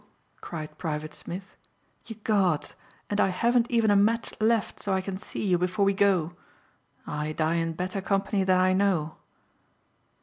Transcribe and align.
cried 0.37 0.79
Private 0.79 1.13
Smith. 1.13 1.55
"Ye 2.07 2.15
Gods! 2.23 2.73
And 3.07 3.21
I 3.21 3.27
haven't 3.27 3.69
even 3.69 3.91
a 3.91 3.95
match 3.95 4.33
left 4.41 4.79
so 4.79 4.93
I 4.93 4.99
can 5.01 5.15
see 5.15 5.45
you 5.45 5.59
before 5.59 5.85
we 5.85 5.93
go. 5.93 6.33
I 7.05 7.33
die 7.33 7.57
in 7.57 7.73
better 7.73 8.01
company 8.01 8.43
than 8.43 8.57
I 8.57 8.73
know." 8.73 9.17